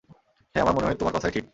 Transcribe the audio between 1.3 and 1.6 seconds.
ঠিক।